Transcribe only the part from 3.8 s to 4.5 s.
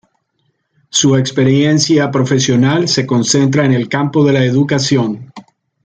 campo de la